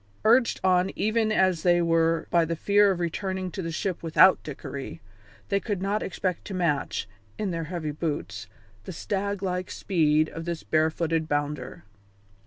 [0.25, 4.41] Urged on even as they were by the fear of returning to the ship without
[4.41, 4.99] Dickory,
[5.49, 8.47] they could not expect to match, in their heavy boots,
[8.85, 11.83] the stag like speed of this barefooted bounder.